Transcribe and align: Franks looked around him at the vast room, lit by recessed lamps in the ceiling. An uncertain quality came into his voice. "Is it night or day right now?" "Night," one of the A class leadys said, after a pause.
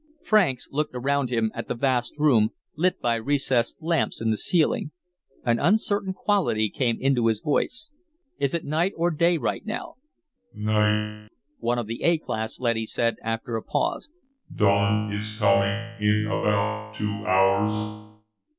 Franks 0.23 0.67
looked 0.71 0.95
around 0.95 1.29
him 1.29 1.51
at 1.53 1.67
the 1.67 1.75
vast 1.75 2.17
room, 2.17 2.49
lit 2.75 2.99
by 2.99 3.13
recessed 3.17 3.79
lamps 3.83 4.19
in 4.19 4.31
the 4.31 4.35
ceiling. 4.35 4.89
An 5.45 5.59
uncertain 5.59 6.11
quality 6.11 6.71
came 6.71 6.97
into 6.99 7.27
his 7.27 7.39
voice. 7.39 7.91
"Is 8.39 8.55
it 8.55 8.65
night 8.65 8.93
or 8.95 9.11
day 9.11 9.37
right 9.37 9.63
now?" 9.63 9.97
"Night," 10.55 11.29
one 11.59 11.77
of 11.77 11.85
the 11.85 12.01
A 12.01 12.17
class 12.17 12.59
leadys 12.59 12.91
said, 12.91 13.17
after 13.21 13.55
a 13.57 13.61
pause. 13.61 14.09